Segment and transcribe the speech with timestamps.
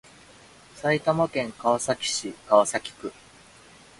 [0.73, 3.13] 埼玉県川崎市川崎区